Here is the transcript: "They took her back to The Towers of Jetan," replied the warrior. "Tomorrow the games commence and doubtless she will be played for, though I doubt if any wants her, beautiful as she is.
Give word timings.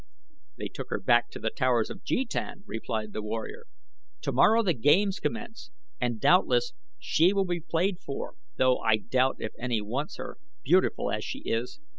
"They 0.57 0.67
took 0.67 0.89
her 0.89 0.99
back 0.99 1.29
to 1.29 1.37
The 1.37 1.51
Towers 1.51 1.91
of 1.91 2.03
Jetan," 2.03 2.63
replied 2.65 3.13
the 3.13 3.21
warrior. 3.21 3.65
"Tomorrow 4.19 4.63
the 4.63 4.73
games 4.73 5.19
commence 5.19 5.69
and 5.99 6.19
doubtless 6.19 6.73
she 6.97 7.33
will 7.33 7.45
be 7.45 7.59
played 7.59 7.99
for, 7.99 8.33
though 8.57 8.79
I 8.79 8.97
doubt 8.97 9.35
if 9.37 9.51
any 9.59 9.79
wants 9.79 10.17
her, 10.17 10.39
beautiful 10.63 11.11
as 11.11 11.23
she 11.23 11.41
is. 11.41 11.79